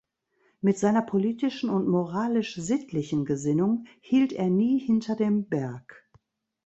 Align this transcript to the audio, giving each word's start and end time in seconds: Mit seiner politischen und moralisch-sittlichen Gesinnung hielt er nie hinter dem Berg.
Mit 0.61 0.79
seiner 0.79 1.03
politischen 1.03 1.69
und 1.69 1.87
moralisch-sittlichen 1.87 3.23
Gesinnung 3.23 3.85
hielt 3.99 4.33
er 4.33 4.49
nie 4.49 4.79
hinter 4.79 5.15
dem 5.15 5.47
Berg. 5.47 6.09